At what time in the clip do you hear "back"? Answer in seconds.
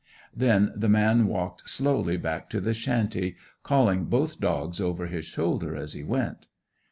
2.17-2.49